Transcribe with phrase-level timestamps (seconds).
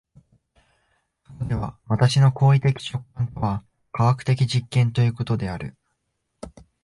[1.27, 5.77] そこでは私の行為的直観とは科学的実験ということである。